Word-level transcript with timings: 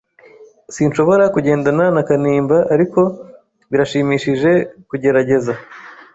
Sinshobora 0.75 1.23
kugendana 1.35 1.85
na 1.95 2.01
Kanimba, 2.07 2.57
ariko 2.75 2.99
birashimishije 3.71 4.51
kugerageza. 4.89 5.53